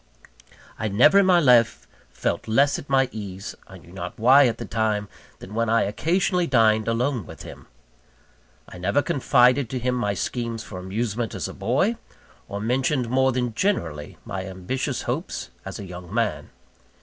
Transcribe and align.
I 0.79 0.87
never 0.87 1.19
in 1.19 1.27
my 1.27 1.39
life 1.39 1.87
felt 2.09 2.47
less 2.47 2.79
at 2.79 2.89
my 2.89 3.07
ease 3.11 3.53
I 3.67 3.77
knew 3.77 3.91
not 3.91 4.17
why 4.17 4.47
at 4.47 4.57
the 4.57 4.65
time 4.65 5.07
than 5.37 5.53
when 5.53 5.69
I 5.69 5.83
occasionally 5.83 6.47
dined 6.47 6.87
alone 6.87 7.27
with 7.27 7.43
him. 7.43 7.67
I 8.67 8.79
never 8.79 9.03
confided 9.03 9.69
to 9.69 9.77
him 9.77 9.93
my 9.93 10.15
schemes 10.15 10.63
for 10.63 10.79
amusement 10.79 11.35
as 11.35 11.47
a 11.47 11.53
boy, 11.53 11.97
or 12.49 12.59
mentioned 12.59 13.09
more 13.11 13.31
than 13.31 13.53
generally 13.53 14.17
my 14.25 14.43
ambitious 14.47 15.03
hopes, 15.03 15.51
as 15.65 15.77
a 15.77 15.85
young 15.85 16.11
man. 16.11 16.49